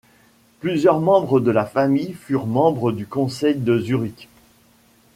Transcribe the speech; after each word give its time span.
Plusieurs 0.61 0.99
membres 0.99 1.39
de 1.39 1.51
la 1.51 1.63
famille 1.67 2.13
furent 2.13 2.47
membres 2.47 2.91
du 2.91 3.05
Conseil 3.05 3.53
de 3.53 3.77
Zurich. 3.77 4.29